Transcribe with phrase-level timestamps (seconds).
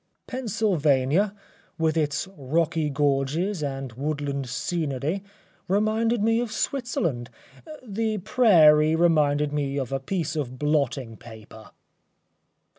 [0.25, 1.35] Pennsylvania,
[1.77, 5.21] with its rocky gorges and woodland scenery,
[5.67, 7.29] reminded me of Switzerland.
[7.83, 11.69] The prairie reminded me of a piece of blotting paper.